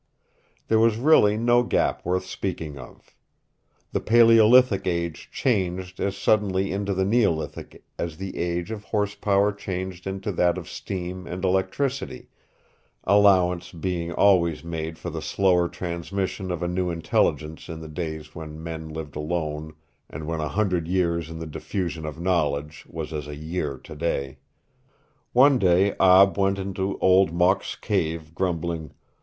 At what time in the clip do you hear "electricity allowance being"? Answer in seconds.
11.45-14.11